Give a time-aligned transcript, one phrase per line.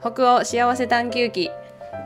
[0.00, 1.50] 北欧幸せ探求記。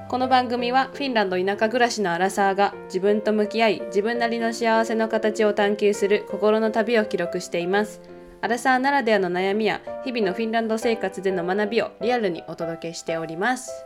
[0.09, 8.01] この番組はフィンランド田舎暮らしのアラサーが自分と向き合い自分なりの幸せの形を探求する心の旅を記録しています。
[8.41, 13.85] アラサーならではの悩みや日々のフィンランド生活での学びをリアルにお届けしております。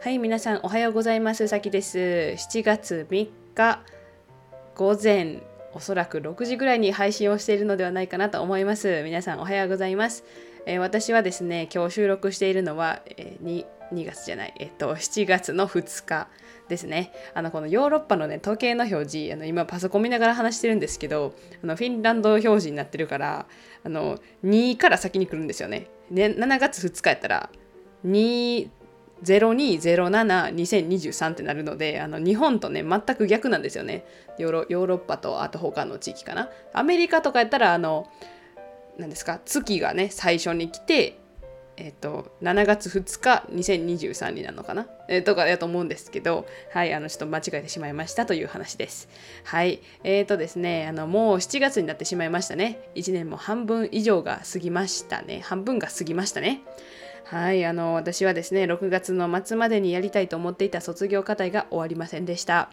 [0.00, 1.46] はい皆さんおはようございます。
[1.46, 1.98] さきです。
[1.98, 3.82] 7月3日
[4.74, 5.38] 午前
[5.74, 9.02] おそらく6時ぐらいに配信をしているのではないかなと思います。
[9.04, 10.24] 皆さんおはようございます。
[10.66, 16.28] えー、私はですね今日収録しているのは、えー、2, 2月じゃない、えっと、7月の2日
[16.68, 17.12] ですね。
[17.34, 23.46] あのこのヨーロッパのね時計の表示あの今パソコン見ながら話してるんですけどあのフィンランド表示になってるから
[23.84, 25.88] あの2から先に来るんですよね。
[26.10, 27.50] ね7月2日やったら
[28.06, 28.68] 2
[29.22, 34.04] 02072023ってなるのであの日本とね全く逆なんですよね。
[34.38, 36.48] ヨーロッパとあと他の地域かな。
[36.72, 38.08] アメリカとかやったらあの
[38.98, 39.40] 何ですか？
[39.44, 41.18] 月がね最初に来て
[41.78, 49.08] えっ、と7月2日2023になるのかな、えー、とかだと思うんですけどはいあのちょっと間違えてしまいましたという話です。
[49.44, 52.90] はいえーとですねあのもう7月になってしまいましたね。
[52.94, 55.40] 1年も半分以上が過ぎましたね。
[55.40, 56.60] 半分が過ぎましたね。
[57.24, 62.70] はいあの私はですね6月の末までにやりたいと思っていた卒業課題が終わりませんでした。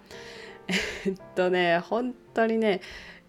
[1.05, 2.81] えっとね本当にね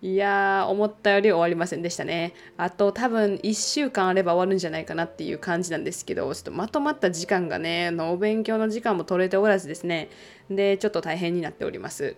[0.03, 2.33] いやー思ったより終わりませんでしたね。
[2.57, 10.09] あと多分1週間あれば終わるんじゃないかなっていう感じなんですけどちょっとまとまった時間がねあのお勉強の時間も取れておらずですね。
[10.49, 12.17] でちょっと大変になっております。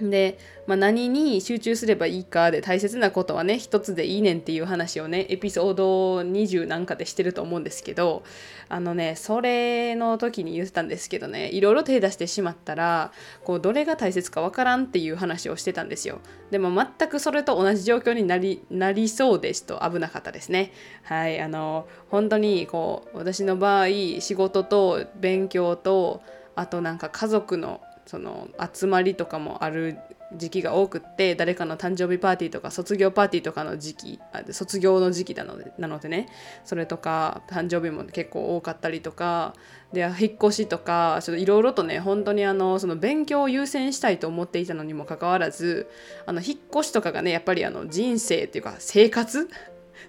[0.00, 8.22] で、まあ、何に集中すればいいかで大切なことはね一つでいいねんっていう話をねエピソード20なんかでしてると思うんですけど
[8.68, 13.12] あのねそれの時に言ってたんですけどねいろいろ手出してしまったら
[13.44, 16.20] こうどれが大切かわからんっていう話をしてたんですよ。
[16.50, 20.72] でも全くそれと同じ状況になりなりそうですと危なかったですね。
[21.04, 23.86] はいあの本当にこう私の場合
[24.20, 26.22] 仕事と勉強と
[26.54, 29.98] あとなんか家族のその集まりとかもある
[30.34, 36.28] 時期が多くって誰かの誕生日パーティーとか卒業パーティーとかの時期卒業の時期なのでなのでね。
[36.64, 39.54] それとか誕生日も結構多かったりとか
[39.92, 45.88] で引っ越しとかいろいろとね本当にあのその勉強を優先したいと思っていたのにもかかわらず
[46.26, 49.48] あの引っ越しとかがねやっぱりあの人生っていうか生活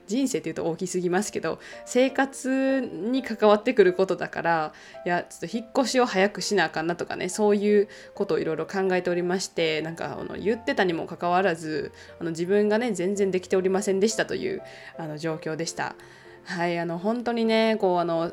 [0.08, 4.74] 人生っていうと大きすぎますけど生活に関わってくることだから
[5.06, 14.62] いやちょっと引っ越しを早くしなあかんなとかねそういうことをいろいろ考えておりましてなんかあの言ってたにもかかわらずあの自分がね全然できておりませんでしたという
[14.98, 15.96] あの状況でした。
[16.44, 18.32] はいあの本当にねこうあの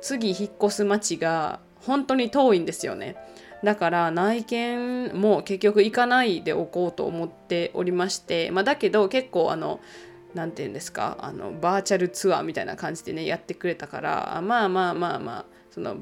[0.00, 3.16] 次引っ越す町が本当に遠いんですよね。
[3.64, 9.80] だから内見も結局行かないでおこうと思っておりまして、まあ、だけど結構あの
[10.36, 11.16] 何て言うんですか？
[11.20, 15.96] あのバーチャルツアーみたいな感じでねやってくれたからまあまあまあまあその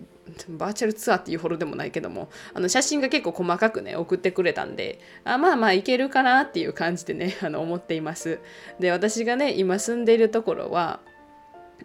[0.48, 8.40] バーチャルツアーっていうほどでもないけどもあの写真が結構細かくね送ってくれたんであまあまあいけるかなっていう感じでね あの思っています。
[8.80, 11.00] で私がね今住んでいるところは、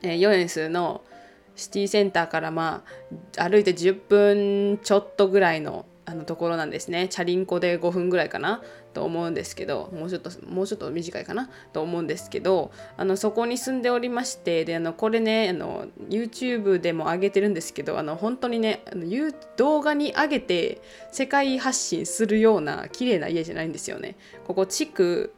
[0.01, 1.01] えー、ヨエンスの
[1.55, 2.83] シティセンターからま
[3.38, 7.07] あ歩いて10分ちょっとぐらいのあのところなんですね。
[7.07, 8.63] チャリンコで5分ぐらいかな？
[8.93, 11.51] と思うんですけどもうちょっともうちょっと短いかな？
[11.71, 19.05] と思うんですけどあのそこに住んでおりましてであのこれねあの YouTube でも上げてるんですけどあの本当にねあの
[19.55, 20.81] 動画に上げて
[21.11, 24.15] 世界発信するような綺麗な家じゃないんですよね。
[24.47, 25.33] ここ地区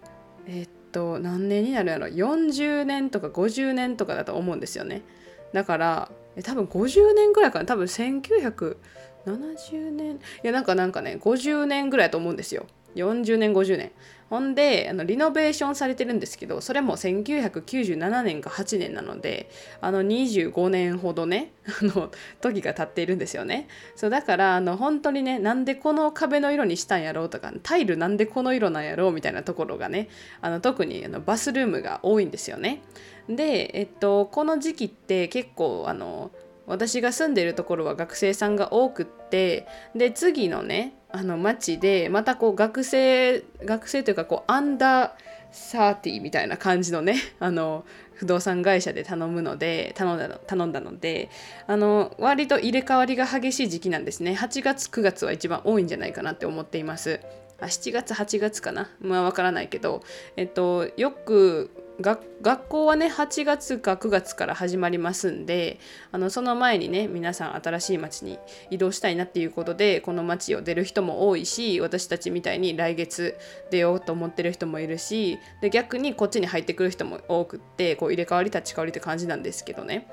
[0.47, 5.03] え、っと何年になるやろ？40年とか50年とかだと思うんですよね。
[5.51, 6.11] だから
[6.43, 7.65] 多分50年ぐらいかな？
[7.65, 8.77] 多分1900
[9.25, 10.15] 70年。
[10.15, 12.65] いやなんかなんかね50年ぐらいと思うんですよ。
[12.95, 13.91] 40年50年。
[14.31, 19.49] ほんであのリノベーションされてるんですけどそれも1997年か8年なので
[19.81, 23.67] あの25年ほどね あの時が経っているんですよね。
[23.95, 30.07] そうだからあの本当にねなんでこの壁の色にしたんやろうとかタイルなんでこの色なんやろうみたいなところがね
[30.39, 32.83] あの特にあのバスルームが多いんですよね。
[33.27, 36.31] でえっとこの時期って結構あの
[36.67, 45.11] 私が住んでるところは学生さんが多くってで次のねあの町でまたこう学生学生というかこうアンダー
[45.51, 51.29] 30みたいな感じのね あの不動産会社で頼むので頼んだの頼んだので
[51.67, 54.33] あの割と入れ替わりが激しい時期なんですね。
[54.33, 57.19] 8月9月は一番多いんじゃないかなって思っています。
[57.59, 58.89] あ7月8月かな？
[59.01, 60.01] まあわからないけど
[60.37, 65.79] えっとよく学校はね8月か9月から始まりますんで
[66.11, 68.39] あのその前にね皆さん新しい町に
[68.69, 73.37] 移動したいなっていうことでこの町を出る人も多いし私たちみたいに来月
[73.69, 80.07] 出ようと思ってる人もいるしで逆にこっちに入ってくる人も多くってこう入れ替わり立ち替わりって感じなんですけどね。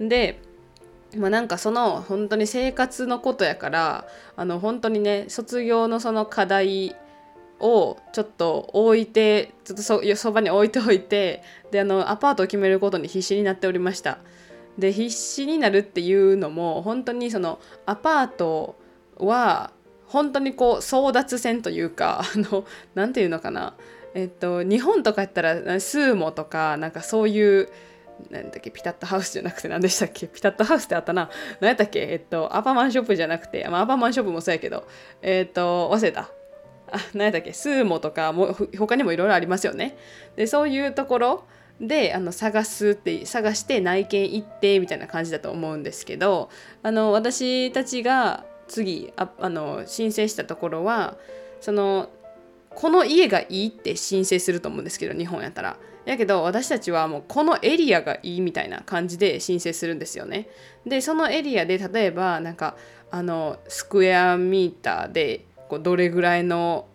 [0.00, 0.40] で
[1.16, 4.06] まあ、なんかその本当に生活のことやから
[4.36, 6.96] あの本当にね卒業のその課題
[7.62, 14.18] をちょっと置いてちょっとそそばに置いておいてであのアパートを決めることに必死になっておりました。
[14.78, 18.76] で必死になるっていうのも本当にそのアパート
[19.16, 19.70] は
[20.06, 22.64] 本当にこう争奪戦というか あの
[22.94, 23.74] 何て言うのかな。
[24.14, 27.68] えっと日本とかやったらスーモとかなんかそういう
[28.30, 30.26] なんだっけピタッとハウスじゃなくて何でしたっけ？
[30.26, 31.30] ピタッとハウスってあったな。
[31.60, 32.00] 何やったっけ？
[32.00, 34.86] えっとアパマンショップじゃなくて、まあ、アパマンショップもそうやけど
[35.22, 36.30] えっと忘れた。
[36.92, 39.96] あ何やったっけスーモとかも他にもいろいろありますよね
[40.36, 41.44] でそういうところ
[41.80, 46.50] であの探すって探して内見行ってみたいな感じだと思うんですけど
[46.82, 51.16] あの私たちが次ああの申請したところは
[51.60, 52.10] その
[52.70, 55.76] この家がいいって申請すると思うんですけど日本やったら。
[56.04, 60.48] やけど私たちはもうこのエリアがいいみたいな感じで申請するんですよね。
[60.84, 62.76] でそのエリアで例えばなんか
[63.10, 66.86] あのスクエアミーターでこうどれぐらいの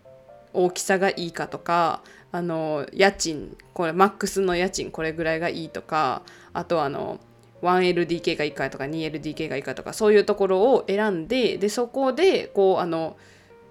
[0.53, 6.21] 大きさがいいかとかあの家賃これマックスの家賃これぐらいがいいとか
[6.53, 7.19] あとあの
[7.63, 13.17] 1LDK がいいかとか 2LDK がいいかとかそういうところを選んででそこでこうあの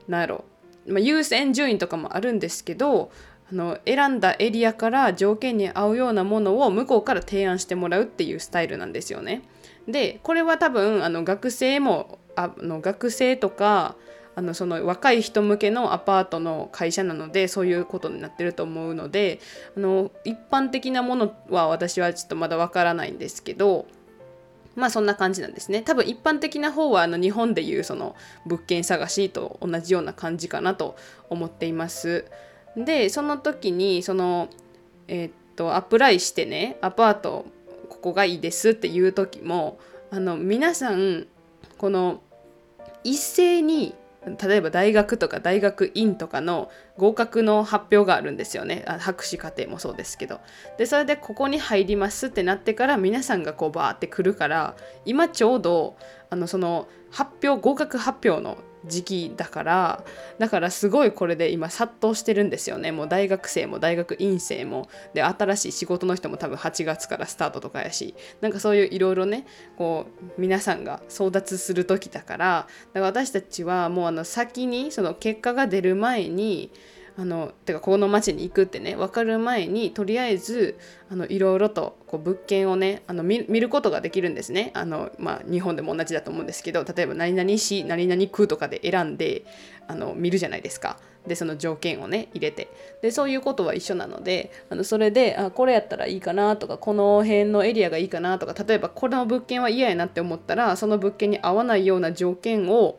[0.09, 0.45] なんやろ、
[0.89, 3.13] まあ、優先順位とかもあるんですけど
[3.53, 9.43] あの選んだエリアから条件に合うようなものを向こうから提案してもらうっていうスタイルなんですよね。
[9.87, 13.95] でこれは多分あの学生もあの学生とか
[14.37, 19.41] あのその若い人向けのアパートの会社なのでそういうことになってると思うので
[19.77, 23.87] あの一般的なものは私はちょっとまだわからないんですけど
[24.75, 30.97] まあそんな感じなんですね多分一般的な方はあの日本でいうその物件探しと同じような感じかなと
[31.31, 32.27] 思っています。
[32.77, 34.51] でその時にその
[35.09, 37.47] えー、っとアプライしてねアパート
[37.89, 39.79] ここがいいですっていう時も
[40.11, 41.27] あの皆さん
[41.79, 42.21] この
[43.03, 43.95] 一斉に
[44.27, 48.85] 例えば大学とか大学院とかの合格の発表があるんですよね。
[48.99, 50.41] 博士課程もそうですけど。
[50.79, 54.75] でそれでここに入りますってなってから皆さんがこうバーって来るから
[55.05, 55.97] 今ちょうど
[56.31, 58.59] あのその発表合格発表の
[58.89, 60.05] 時期だから
[60.39, 62.93] だからすごいこれで今殺到してるんですよね。
[62.93, 64.89] もう大学生も大学院生も。
[65.15, 68.15] で新しい仕事の人も多分8月からスタートとかやし。
[68.41, 69.47] なんかそういういろいろね
[69.77, 70.07] こ
[70.37, 76.71] う皆さんが争奪する時だからだから私たちはもうあの先にその結果が出る前に
[77.19, 80.79] あのてかこの町に行くってね分かる前にとりあえず
[81.11, 84.71] あのいろいろとこう物件をねあの見ることができるんですね。
[84.75, 89.45] あの、まあ、日本でも同じだと思うんですけど例えば何々市何々区とかで選んで
[89.89, 90.99] あの見るじゃないですか。
[91.27, 92.69] でその条件をね入れて。
[93.01, 102.99] でそういうことは一緒なのであのそれであこれやったらいいかなとかこの辺のエリアがいいかなとか例えばこの物件は嫌やなって思ったらその物件に合わないような条件を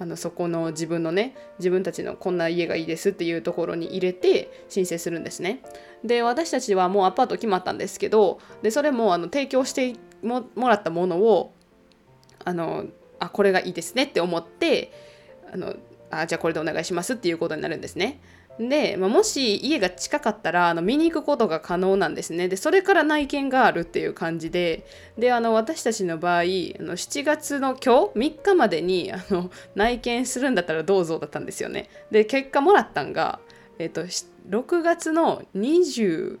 [0.00, 5.60] あのそこの自分のね自分たちのこんな家がいいですっていうところに入れて申請するんですね。
[6.04, 11.52] で私たちはもうアパート決まったんですけどでそれもあの提供してもらったものを
[12.44, 12.86] あの
[13.18, 14.92] あこれがいいですねって思って
[15.52, 15.74] あの
[16.10, 18.20] あじゃあこれでお願いしますっていうことになるんですね。
[18.58, 22.48] で、まあ、もし家が近かったらあの見に行くことが可能なんですね。
[22.48, 24.86] でそれから内見があるっていう感じで。
[25.16, 31.88] であの私たちの場合あの7月の今日3日までにあの内見するんだったらどうぞだったんですよね。
[32.10, 33.40] で結果もらったんが、
[33.78, 36.38] えっと、6月の24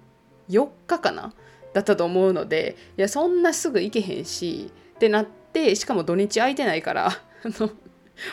[0.86, 1.32] 日かな？
[1.74, 7.12] だったと思うのでいやそんなすぐ行けへんしってなってしかも土日空いてないから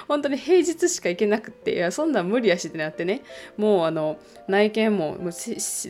[0.08, 3.22] 本当に平日しか行けなくていやそんなん無理やしってなってね
[3.58, 5.32] もうあの内見ももう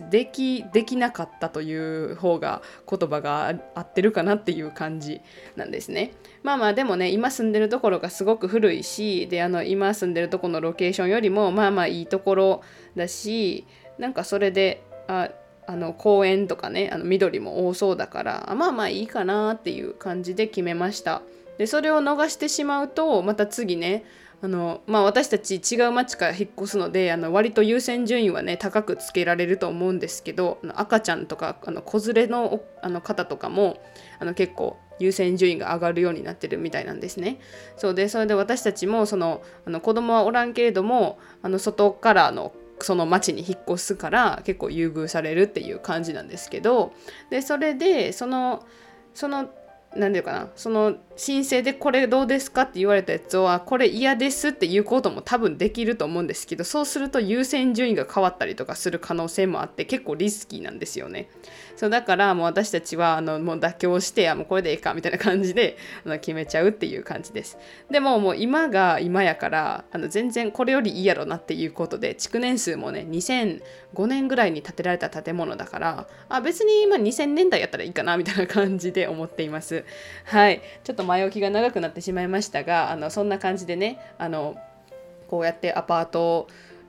[0.09, 5.21] できできなかったという方が言葉が合ってるかなっていう感じ
[5.55, 12.61] なんですねまあまあでもね今住んでるところがすごく古いしであの今住んでるとこのロケーションよりもまあまあいいところ
[12.95, 13.65] だし
[13.97, 15.29] なんかそれであ
[15.67, 21.21] あの公園とかねあの緑も多そうだからまあまあいいかなっていう感じで決めました。
[21.57, 24.03] でそれを逃してしまうとまた次ね
[24.41, 33.81] あのまあ、私たち違う町から引っ越すのであの割と優先順位はね高くつけられると思うんですけど赤ちゃんとかあの子連れのあの方とかも
[34.19, 37.39] あの結構優先順位が上がるようになってるみたいなんですね。
[37.75, 46.93] そうでそれで私たちもそのあの子供はおらんけれどもあの外からのその町に引っ越すから結構優遇されるっていう感じなんですけど
[47.29, 48.65] でそれでその
[49.13, 49.49] その
[49.95, 61.29] 何て言うかなその申請でこれどうですかって言われたやつはこれ嫌ですっていうことも多分できると思うんですけどそうすると優先順位が変わったりとかする可能性もあって結構リスキーなんですよね。
[61.77, 67.57] そうだからもう私たちはあのもう妥協してあもうこれでいいかみたいな感じであの決めちゃうっていう感じです。
[67.89, 79.84] でももう今が今やからあの全然これよりいいやろなっていうことで築年数もね2005年ぐらいに建てられた建物だからあ別に今2000年代やったらいいかなみたいな感じで思っています。
[80.25, 84.55] はいちょっと前置きが長くなってしまいましたがあのそんな感じでねあの
[85.27, 86.47] こうやってアパート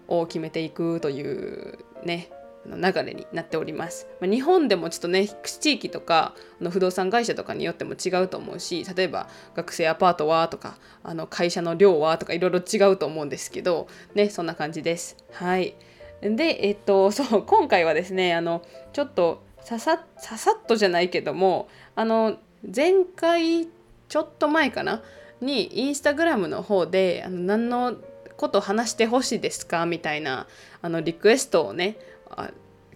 [0.09, 2.31] を決めていくというね
[2.75, 4.09] 流れになっております。
[4.21, 15.17] まあ、日本でもちょっとね地域とかの不動産会社とかによっても違うと思うし例えば学生アパートはとかあの会社の量はとかいろいろ違うと思うんですけどねそんな感じです。
[15.33, 15.75] はい
[16.21, 18.63] でえっと そう今回はですねあの
[18.93, 22.39] ちょっとさささっとじゃないけどもあの
[22.75, 23.69] 前回
[24.09, 25.03] ちょっと前かな？
[25.41, 27.97] にインスタグラムの方であの何の
[28.37, 29.87] こと話してほしいですか？
[29.87, 30.47] みたいな
[30.83, 31.97] あのリクエストをね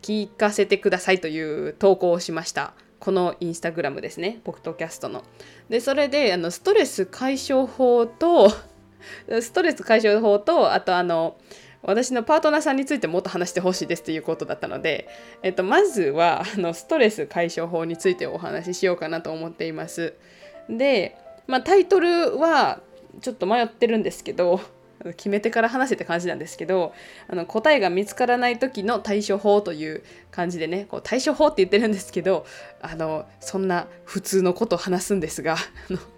[0.03, 2.75] 聞かせてくださいという投稿をしました。
[2.99, 5.25] このインスタグラムですね、ポクトキャストの。
[5.71, 8.50] で、それであのストレス解消法と、
[9.41, 11.39] ストレス解消法と、あとあの、
[11.83, 15.09] 私のパートナーさんについてもっと話してほしいですということだったので、
[15.43, 20.15] えっと、まずはあのストレス解消法についてお話ししようかなと思っています。
[20.69, 22.81] で、まあ、タイトルは
[23.21, 24.61] ちょっと迷ってるんですけど、
[25.17, 26.93] 決めてから話せって感じなんですけど
[27.29, 32.45] あの答えが見つからない時の対処法という感じでねこう対処法って言ってるんですけど
[32.83, 35.57] あのそんな普通のことを話すんですが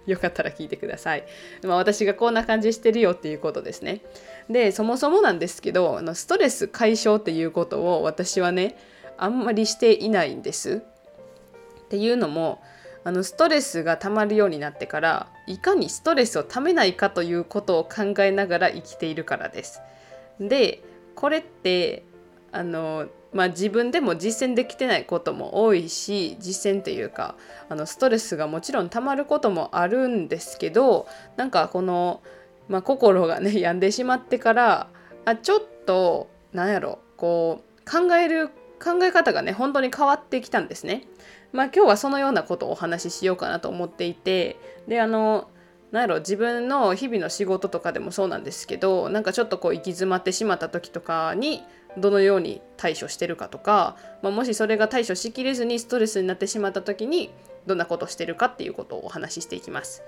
[0.05, 1.23] よかったら聞いてください、
[1.63, 4.01] まあ、私がこんな感じしてるよっていうことですね
[4.49, 8.77] でそもそもなんですけどあのストレス解消っていうことを私はね
[9.17, 10.81] あんまりしていないんです
[11.85, 12.61] っていうのも
[13.05, 19.81] あのストレスが溜まるようになってからいかにストレスをためないかということを考えながら生きているからです。
[20.39, 20.81] で
[21.15, 22.03] これって
[22.51, 27.35] あの、まあ、自分でも実践できてないことも多いし実践というか
[27.69, 32.21] あのストレスがもちろん溜まることもあるんですけどなんかこの、
[32.67, 34.87] まあ、心がね病んでしまってから
[35.25, 38.49] あちょっとなんやろこう考える
[38.83, 41.03] 考え方がね本当に変わってきたんですね。
[41.51, 45.49] まあ今日はそのようなことをお話ししようかなと思っていてであの
[45.91, 51.63] なんやろ自分の日々の仕事とかでもそうなんですけどなんかちょっとこう行き詰まってしまった時とかに
[51.97, 57.29] どのように対処してるかとか、まあ、もしそれが対処しきれずにストレスになってしまった時に
[57.67, 60.01] どんなことしてるかっていうことをお話ししていきます。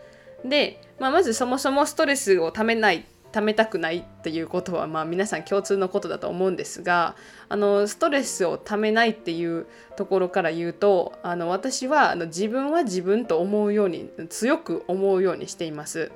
[0.44, 7.18] で、まあ、まずそもそもストレスをためない貯めたくないっていうことはまあ皆さん共通のことだと思うんですが
[7.50, 9.65] あのストレスをためないっていう
[9.98, 16.13] ところから言うとあの私はあの自分は自分と思うように強く思うようにしています。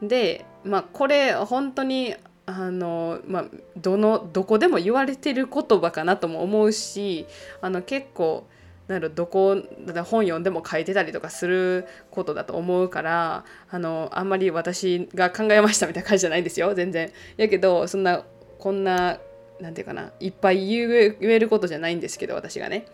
[0.00, 3.44] でまあこれ本当にあのまあ、
[3.76, 7.26] どのどこでも言われてる言葉かなとも思うし
[7.60, 8.46] あの結構
[8.88, 9.56] なるどこ
[10.04, 17.10] 本読んでも書いてたりとかすることだと思うからあのあんまり私が考えましたみたいな感じじゃないんですよ全然。
[17.36, 18.22] やけどそんな
[18.58, 19.18] こんな
[19.60, 22.86] 何て言うかないっぱい言えることじゃないんですけど私がね。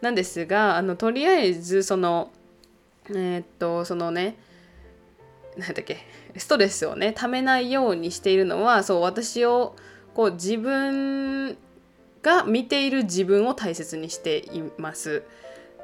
[0.00, 2.30] なんですがあのとりあえずその
[3.08, 4.36] えー、っとそのね
[5.56, 5.98] 何だっけ
[6.36, 9.76] ストレスをねためないようにしているのはそう私を
[10.14, 11.56] こう自分
[12.26, 15.22] が見ている自分を大切にしています。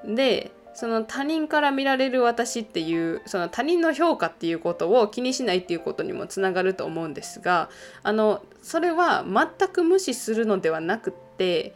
[0.04, 7.68] でその他人から見られる私っていうその他人の評価っていうことを気にしないっていうことにもつながると思うんですが
[8.02, 11.74] あのそれは全く無視するのではなくって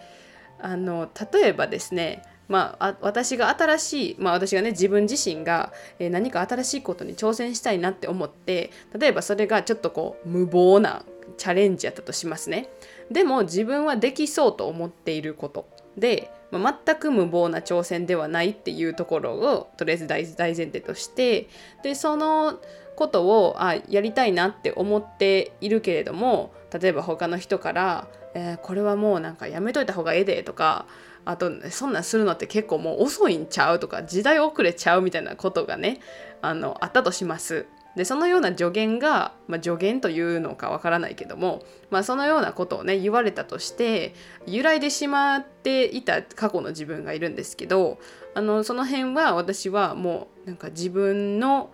[0.58, 11.04] あの例えばですねまあ、私が新しい、まあ、私がね自分自身が、え何か新しいことに挑戦したいなって思って例えばそれがちょっとこう無謀な
[11.38, 12.68] チャレンジやったとしますね。
[13.10, 21.48] でも自分はできそうと思っていることで、まあ、全く無謀な挑戦ではないっていうところをとりあえず大前提として
[21.82, 22.60] でその
[22.96, 30.86] ことをあやりたいなって思っているけれども例えば他の人から「えー、これはもうなんかやめといた方がええで」とか
[31.24, 36.00] あとそんなんするのって結構もう遅いんちゃうとか時代遅れちゃうみたいなことがね
[36.40, 37.66] あのあったとします。
[37.96, 44.14] でそのような助言が、まあ、助言というのかわからないけども、まあ、そのようなことをね言われたとして
[44.46, 47.98] 揺らいでしまっていた過去の自分がいるんですけど
[48.34, 51.70] あのその辺は私はもうなんか自分の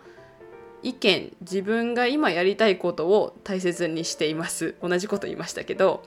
[0.85, 4.77] 意見自分が今やりたいことを大切にしています。
[4.83, 6.05] 同じこと言いましたけど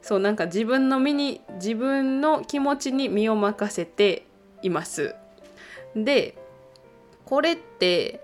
[0.00, 4.24] そうなんか自分の身に自分の気持ちに身を任せて
[4.62, 5.14] います。
[5.94, 6.36] で
[7.26, 8.22] これって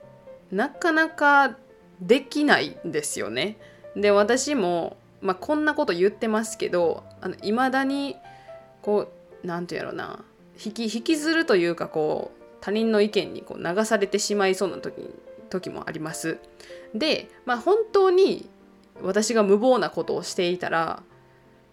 [0.51, 1.57] なかなか
[2.01, 3.57] できないんですよね。
[3.97, 7.05] で私も、まあ、こんなこと言ってますけど
[7.43, 8.17] いまだに
[8.83, 9.09] こ
[9.43, 10.25] う何て言うやろな
[10.63, 14.95] 引き引きずるというかこう他人の意見にこう流されてしまいそうな時
[15.51, 16.39] 時もあります。
[16.95, 18.49] で、まあ、本当に
[19.03, 21.03] 私が無謀なことをしていたら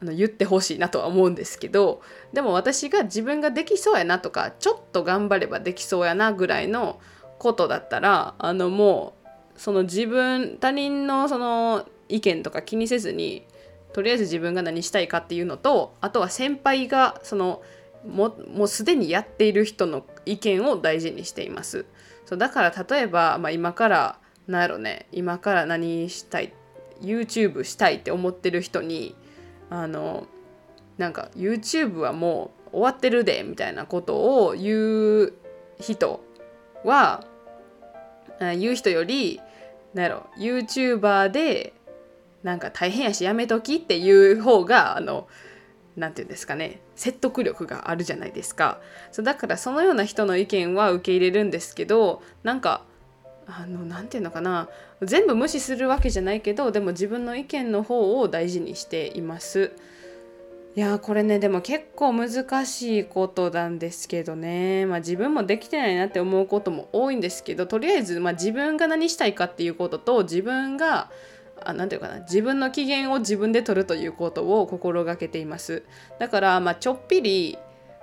[0.01, 2.01] あの言ってほしいなとは思うんですけど
[2.33, 6.99] でも私が自分ができそうやなとかちょっと頑張ればできそうやなぐらいの
[7.41, 9.15] ことだったらあのも
[9.55, 13.47] うその自分他人のその意見とか気にせずに
[13.93, 17.63] とりあえず自分が何したいかっていうのとあとは先輩がその
[18.07, 21.85] ももうすでにやっている人の意見を大事にしています。
[22.25, 26.53] そうだから例えば、まあ、今から何やろね今から何したい
[27.01, 29.15] YouTube したいって思ってる人に
[29.71, 30.27] あの
[30.99, 35.33] なんか YouTube はもう終わってるでみたいなことを言う
[35.79, 36.23] 人
[36.83, 37.25] は
[38.55, 39.39] 言う人より
[39.93, 41.73] なんやろ YouTuber で
[42.43, 45.27] なんか大変やしやめときっていう方があの
[45.95, 48.79] 何て言うんですかね説得力があるじゃないですか
[49.11, 52.83] そうだからそのような人の意見は受け入れるんですけどなんか
[53.47, 54.69] あの何て言うのかな
[55.01, 59.73] 全部無視するわけじゃないけどでも自分の意見の方を大事にしています。
[60.73, 71.11] いやこれねでも結構難しいことなんですけどね、まあ、自分もできてないなって思うことも多いんですけどとりあえず、まあ、自分が何したいかっていうことと自分が
[71.63, 75.83] あて言うかな自分の機嫌を自分で取るということを心がけています。
[76.19, 77.57] だからまあちょっぴり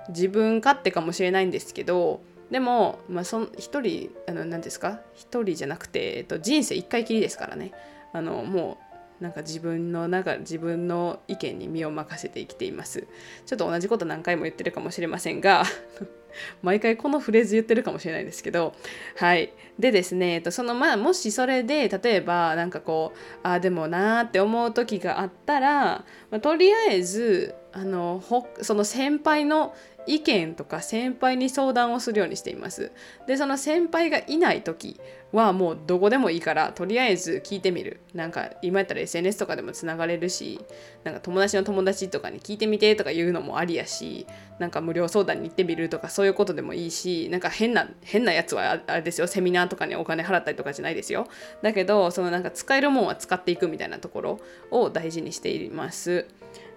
[0.09, 2.21] 自分勝手かもしれないんですけど
[2.51, 5.01] でも、まあ、そ一人あの何ですか？
[5.13, 7.71] 一人じゃなくて、えっと、人生一回きりですからね。
[8.13, 8.88] あのもう
[9.19, 13.07] なんか自分の中自分の意見に身を任せて生きています。
[13.45, 15.63] ちょっと同じこと何回も言ってるかもしれませんが
[16.61, 18.73] 毎回このフレーズ言ってるかもしれないですけど
[19.17, 19.53] はい。
[19.77, 29.73] でですね、そのまあもしそれで例えばなんかこうああでもなーって思う時があったら、まあ、とりあえずあのほその先輩の
[30.09, 32.91] 意見とか先輩に相談をするようにしています。
[33.27, 34.99] でその先輩がいない時
[35.31, 37.99] はもうどこでもいいからとりあえず聞いてみる。
[38.15, 40.59] なんか今やったら SNS とかでもつながれるし
[41.03, 44.25] なんか友達の友達とかに聞いてみてとか言うのもありやし
[44.57, 51.27] なんか無料相談に行ってみるとかそういうことでもいいしなんか変な変なやつはあれですよセミナーとかにお金払ったりとかじゃないですよ。
[51.61, 54.39] だけどそのなんか使えるもんは使っていくみたいなところ
[54.71, 56.25] を大事にしています。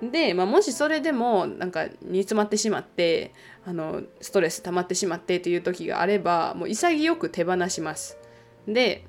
[0.02, 3.32] で、まあ、もしそれでもなんか煮詰まってしまって
[3.64, 8.18] あのストレス溜まってしまってという時があればもう潔く手放します。
[8.66, 9.04] で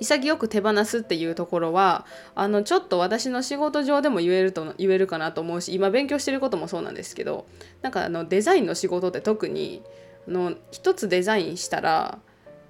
[0.00, 2.06] 潔く手放すっていうところは
[2.36, 7.46] あのちょっと私の仕事上でも言えると言えるかなと思うし今勉強してることもそうなんですけど
[7.82, 9.82] なんかあのデザインの仕事って特に
[10.28, 12.20] あの一つデザインしたら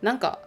[0.01, 0.39] なんか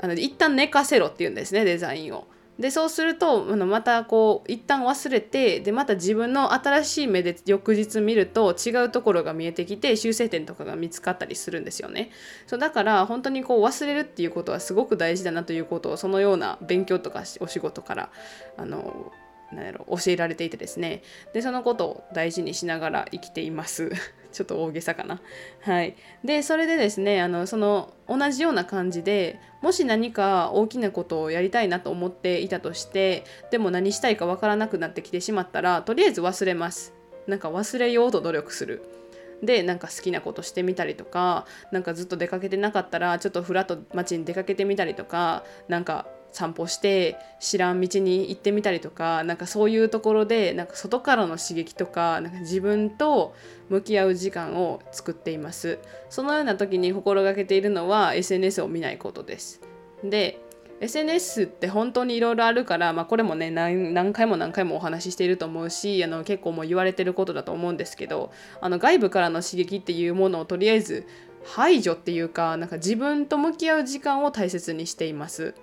[0.00, 2.26] あの一旦寝かせろっていうんですねデザインを。
[2.60, 12.10] でそうするとあのまたこう一旦忘れてでまた自分の新しい目で翌日見ると違うところが見えてきて修正点とかが見つかったりするんですよね。
[12.46, 18.10] そうだから本当にこう忘れるっていうことはすごく大事だなということをそのような勉強とかお仕事から
[18.58, 19.10] あの
[19.52, 21.02] 何やろ教えられていてですね。
[21.32, 23.90] でそのことを大事にしながら生きています。
[24.32, 25.20] ちょっと大げさかな。
[25.60, 25.96] はい。
[26.24, 36.94] でそれでですねあのその同じような感じでもし何か大きなことをやりたいなと思っていたとしてでも何したいかわからなくなってきてしまったらとりあえず忘れます。
[37.26, 38.82] なんか忘れようと努力する。
[39.42, 53.34] でなんか好きなことしてみたりとかなんかずっと出かけてなかったらちょっとふらっと街に出かけてみたりとかなんか散歩して知らん道に行ってみたりとかなんかそういうところでなんか外からの刺激とかなんか自分と
[53.68, 59.60] 向き合う時間を作っていますそのような時に心がけているのは SNS を見ないことです
[60.04, 60.40] で
[60.80, 71.06] SNS って本当にいろいろあるから、まあ、これもね何回も何回もお話ししていると思うしあの結構もう言われてることだと思うんですけどあの外部からの刺激っていうものをとりあえず
[71.44, 75.54] 排除っていうかなんか自分と向き合う時間を大切にしています。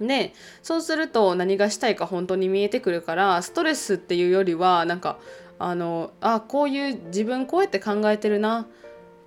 [0.00, 5.18] でそうすると何がしたいか本当に見えてくるからストレスっていうよりはなんか
[5.58, 8.66] あのあこういう自分こうやって考えてるな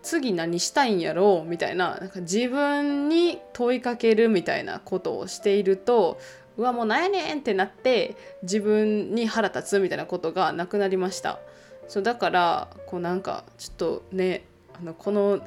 [0.02, 6.20] 次何したいんやろうみたいななんか自分に問いかけるみたいなことをしていると
[6.58, 11.40] うわもうなんやねんってなって自分に腹立つみたいなことがなくなりました。
[11.88, 14.46] そうだからこうなんかちょっとね
[14.80, 15.40] あのこの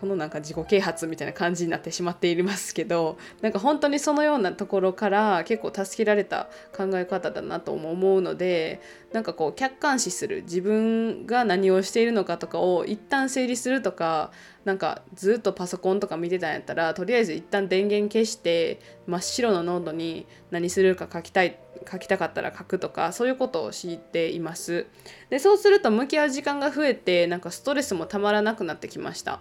[0.00, 8.80] このなんか自己啓発みたいな感じになってしまっていますけどなんか本当にそのようなところから結構助けられた考え方だなとも思うので
[9.12, 14.30] なんかこう客観視する自分が何をしているのかとかを一旦整理するとか
[14.64, 21.58] なんかずっとパソコンとか見てたんやったらとりあえず一旦電源消して真っ白のノートに何するか書きたい
[21.90, 24.86] 書きたかったら書くとかそういうことを知っています。
[25.30, 29.40] でそうすると向き合う時間が増えてなんかストレスもたまらなくなってきました。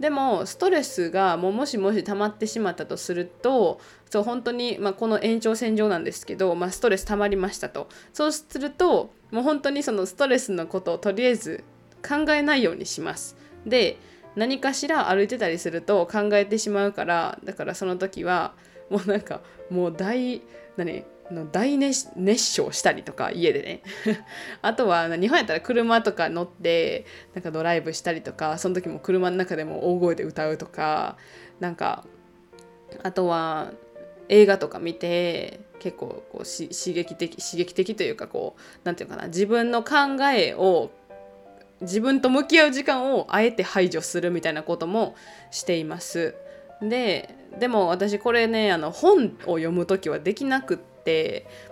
[0.00, 3.80] でもストレスがもうもしもし溜まってしまったとすると
[4.10, 7.88] そう本当に、まあ、この延長線上なんですけど、まあ、ストレス溜まりましたと。
[8.12, 11.64] そうするともう本当にそのストレスのことをとりあえず
[12.06, 13.36] 考えないようにします。
[13.66, 13.98] で
[14.36, 18.54] 何かしら歩いてたりすると考えてしまうからだからその時は
[18.88, 20.42] もうなんかもう大
[20.76, 21.04] 何？
[21.52, 23.82] 大熱唱したりとか家でね
[24.62, 31.16] あとは日本やったら車とか乗ってなんかドライブしたりとかその時も車の中でも大声で歌うとか
[31.60, 32.04] なんか
[33.02, 33.72] あとは
[34.28, 40.90] 映画とか見て結構こう刺激的刺激的というかこう何て言うかな自分の考えを
[41.80, 45.14] 自分と向き合う時間をあえて排除するみたいなことも
[45.50, 46.34] しています。
[46.80, 50.97] ででも私これねあの本を読む時はできなくって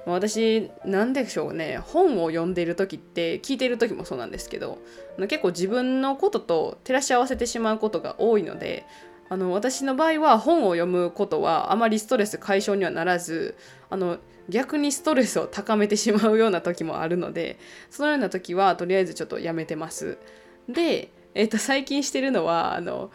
[0.07, 4.79] 私何でしょうね本を読んでいる時って聞いている時もそうなんですけど
[5.29, 8.85] 結構自分のことと照らし合わせてしまうことが多いので
[9.29, 13.57] あの私の場合は本を読むことはあまりストレス解消にはならず
[13.91, 14.19] あの
[14.49, 17.59] 逆にストレスを高めてしまうような時もあるので
[17.91, 20.19] そのような時はとりあえずちょっとやめてます。
[20.69, 23.11] で、えー、と最近してるのはあの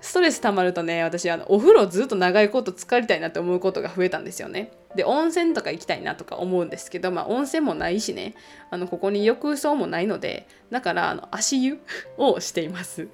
[0.00, 4.72] ストレス溜まるとね私あのお風呂ずっと長いこと浸かりたいなって思うことが増えたんですよね。
[4.94, 8.34] で温泉とか行きたいなとか思うんですけど、まあ、温泉もないしね
[8.70, 11.80] あのここに浴槽もないのでだからあの足湯
[12.16, 13.08] をしています。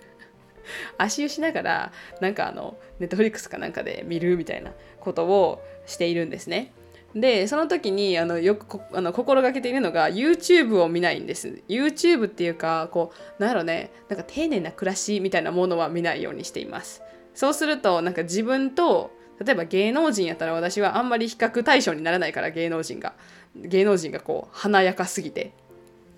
[0.99, 6.73] 足湯しながらなんかあのネットフリックスかなんかで見るみたいなことをしているんですね。
[7.15, 17.03] でその時にあのよくあの心がけているのが YouTube を見ないんです YouTube っていうかこうなんやろねなんか丁寧な暮らしみたいなものは見ないようにしています
[17.35, 19.13] そうするとなんか自分と
[19.45, 23.15] 例えば芸能人やったら私はあんまり比較対象にならないから芸能人が。
[23.55, 25.53] 芸能人がこう華やかすぎて。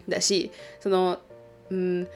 [0.09, 0.51] だし
[0.81, 1.19] その
[1.71, 2.09] うん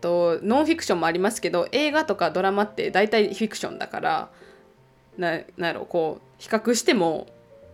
[0.00, 4.30] とノンフィクションもありますけど映画とかドラマって大体フィクションだから
[5.16, 7.28] ななんやろこう比較しても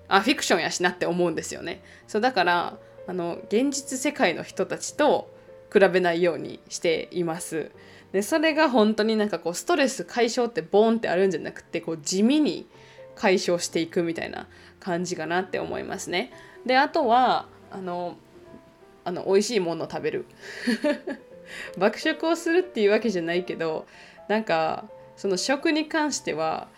[0.08, 1.82] あフィクションやしなって思うんですよね。
[2.06, 5.30] そうだからあの現実世界の人たちと
[5.72, 7.70] 比べないようにしています。
[8.12, 12.66] でそれが本当になんかこうストレス解消ってボーンってあるんじゃなくてこう地味に
[13.14, 14.47] 解消していくみたいな
[14.81, 16.33] 感じかなって思いますね。
[16.64, 18.16] であとはあの
[19.05, 20.25] あの美味しいものを食べる。
[21.79, 23.87] 爆食をするっていうわけじゃないけど
[24.29, 24.85] なんか
[25.16, 26.68] その食に関しては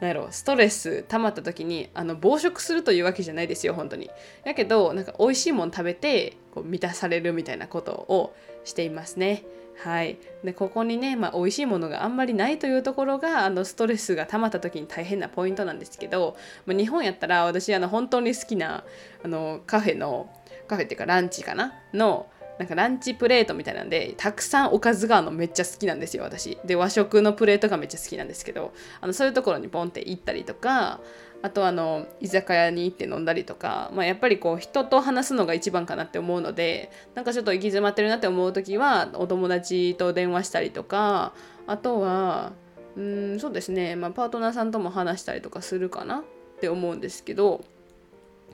[0.00, 4.10] なんやろストレス溜まった時にあの暴食するというわけじゃないですよ本当に。
[4.44, 9.44] やけどなんか美味しいもの食べてこう満たされるみたいなことをしていますね。
[9.76, 10.18] はい。
[10.42, 18.84] でここにね、まあ、美味しいものがあんまりないというところがあのストレスが溜まった時に大変なポイントなんですけど、まあ、日本やったら私あの本当に好きな
[19.22, 20.30] あのカフェの
[20.68, 21.74] カフェっていうかランチかな？
[21.92, 22.26] の
[22.58, 26.56] なんかランチプレートみたいなんでたくさんおかずがあのめっちゃ好きなんですよ私。
[26.64, 31.00] で和食のプレートがめっちゃ好きなんですけどあのそういうところにポンって行ったりとか
[31.44, 41.34] あとあの居酒屋に行って飲んだりとか、まあ、やっぱりこう人と話すのが一番かなって思うのでなんかちょっと行き詰まってるなって思う時はお友達と電話したりとか
[41.66, 42.52] あとは
[42.96, 46.22] うんそうですね、まあ、パートナーさんとも話したりとかするかなっ
[46.62, 47.62] て思うんですけど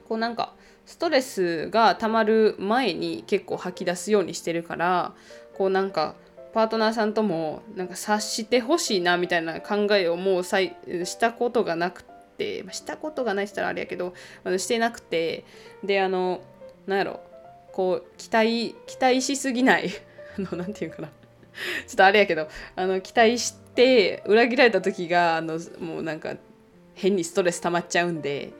[0.08, 5.12] こうなんかストレスがたまる前に結構吐き出すようにしてるから
[5.56, 6.16] こうなんか
[6.52, 12.02] パートナーさんともなんか察してほしいなみたいな考えをもうさいしたことがなく
[12.40, 14.14] てしたことがないって言ったらあれやけど
[14.56, 15.44] してなくて
[15.84, 16.40] であの
[16.86, 17.20] なんやろ
[17.72, 19.90] こう期待期待しすぎない
[20.38, 21.08] あのなんていうかな。
[21.86, 26.36] ちょっとあれやけどあの期待して裏切られた時があのもうなんか
[26.94, 28.52] 変にストレス溜まっちゃうんで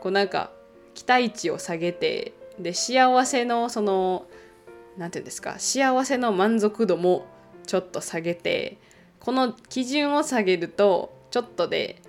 [0.00, 0.50] こうなんか
[0.94, 4.26] 期待値を下げてで幸せのその
[4.96, 7.26] 何て言うんですか幸せの満足度も
[7.66, 8.78] ちょっと下げて
[9.18, 12.00] この基準を下げるとちょっとで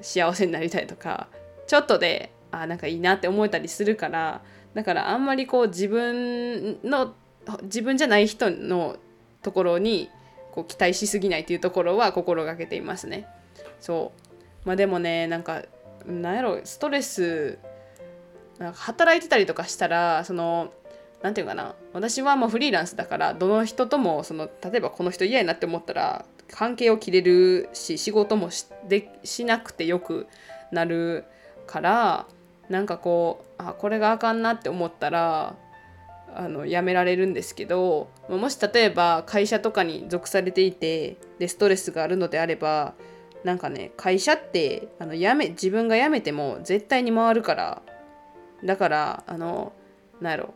[0.00, 1.28] 幸せになりたいとか
[1.66, 4.42] ちょっとであなんかいいなって思えたりするから
[4.74, 7.14] だからあんまりこう自分の
[7.62, 8.96] 自分じゃない人の
[9.42, 10.10] ところに
[10.52, 13.26] こう期待しすぎないっていうところは心がけていますね。
[13.80, 14.12] そ
[14.64, 15.62] うまあでもねなんか
[16.06, 17.58] なんやろストレス
[18.58, 20.72] なんか働いてたりとかしたらその
[21.22, 30.26] 何て言うかな私はもうフリーランスだからどの人ともその例えばこの人嫌になって思ったら関係を切れるし仕事もしでしなくてよく
[30.72, 31.24] なる
[31.66, 32.26] から
[32.68, 35.56] なんかこうあこれがあかんなって思ったら
[36.34, 42.94] あの辞められるんですけどもし例えば会社とかに属されていてでストレスがあるのであれば
[43.44, 47.82] なんかね会社ってあの辞め自分が辞めても絶対に回るから。
[48.64, 49.72] だからあの
[50.20, 50.54] なんやろ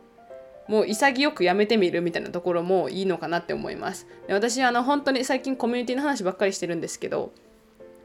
[0.67, 4.07] もう潔くやめてみるみたいなところもいいのかなって思います。
[4.27, 7.33] で私あの本当に最近コミュニティの話ばっかりしてるんですけど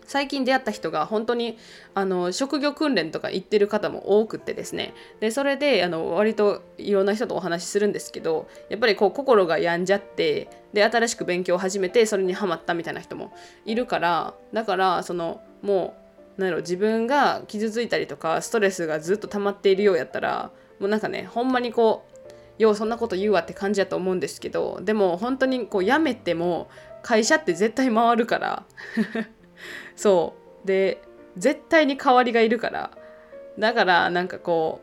[0.08, 1.58] 最近出会った人が本当に
[1.94, 4.94] あの職業訓練とか行ってる方も多くてですね。
[5.20, 13.32] でそれであの割といろんな人とお話しするんですけどやっぱりこう心が病んじゃってで新しく勉強を始めてそれにはまったみたいな人も
[13.66, 15.94] いるからだからそのも
[16.38, 22.17] うなんやろ自分が傷ついたりとかストレスがずっと溜まっているようやったらもうなんかねほんまにこう
[22.58, 26.68] ようそんなこと言うわって感じやと思うんですけどでも本当にこう辞めても
[27.02, 28.64] 会社って絶対回るから。
[29.96, 30.66] そう。
[30.66, 31.00] で
[31.36, 32.90] 絶対に代わりがいるから。
[33.58, 34.80] だからなんかこ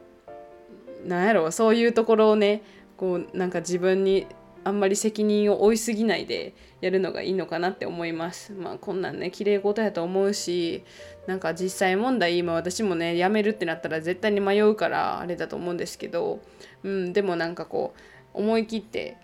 [1.03, 2.63] うなんやろそういうところをね
[2.97, 4.27] こうなんか自分に
[4.63, 6.53] あんまり責任を負いすぎないで
[6.85, 8.53] やるのがいいのかなって思います。
[8.53, 10.83] まあこんなんね綺麗事やと思うし
[11.25, 16.41] なんか実際問題今私もね辞めるってなったら絶対に迷うからあれだと思うんですけど、
[16.83, 17.95] うん、でもなんかこ
[18.35, 19.17] う思い切って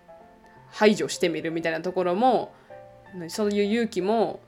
[0.70, 2.52] 排除してみるみたいなところも
[3.28, 4.40] そういう勇気も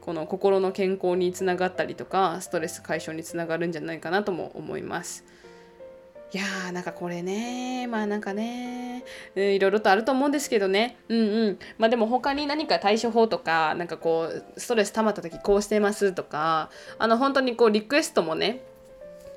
[0.00, 5.24] この心の健康につながったりとかストレス解消につながるんじゃないかなとも思います。
[6.32, 10.96] いやーなんかこれねまあなんかね、いろいろとあると思うんですけどね。
[11.08, 11.58] うんうん。
[11.76, 18.62] まあでも他に何か対処法とかなんかこうストレス溜まった時こうしてますとかあの本当にこうリクエストもね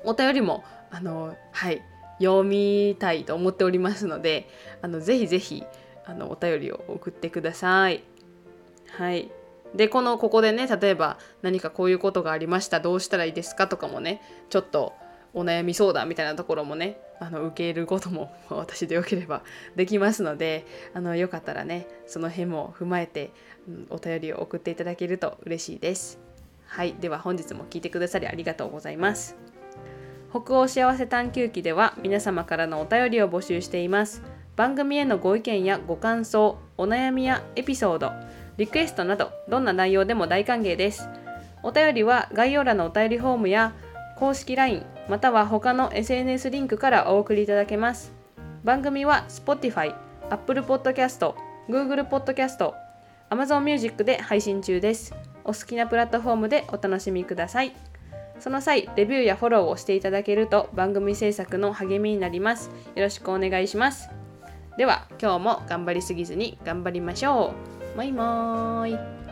[0.04, 1.82] お便りもあのはい
[2.20, 4.48] 読みたいと思っておりますので
[4.80, 5.64] あのぜひぜひ
[6.06, 8.04] あのお便りを送ってください。
[8.96, 9.30] はい。
[9.74, 14.92] でこのここでね例えば何かこういうことがありましたどうしたらいいですかとかもねちょっと
[15.34, 19.42] お悩み相談みたいなところもねあの受け入れることも 私でよければ
[19.76, 23.30] できますのであのよかったらねその辺も踏まえて、
[23.68, 26.18] うん、お便りを送っていただけると嬉しいです。
[26.66, 29.36] はい、では本日も聞いてくださりありがとうございます。
[30.30, 34.22] 北欧幸せ探求記では皆様からのお便りを募集しています。
[34.56, 38.10] 番組へのご意見やご感想、お悩みやエピソード、
[38.56, 41.08] リクエストなどどんな内容でも大歓迎です。
[41.62, 43.72] お便りは概要欄のお便りフォームや
[44.16, 48.12] 公式 LINE または他の SNS リンクからお送りいただけます。
[48.62, 49.94] 番組は Spotify、
[50.30, 51.34] Apple Podcast、
[51.68, 52.72] Google Podcast、
[53.30, 55.14] Amazon Music で配信中です。
[55.44, 57.74] お好きなプラットフォームでお楽しみください。
[58.38, 62.70] その際、レビューやフォローをしていただけると番組制作の励みになります。
[62.94, 64.10] よろしくお願いします。
[64.76, 67.54] では、今日も頑張りすぎずに頑張りましょ
[67.94, 67.96] う。
[67.96, 69.23] バイバーイ。